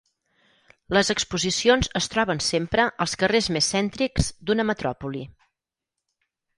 [0.97, 5.27] Les exposicions es troben sempre als carrers més cèntrics d'una metròpoli.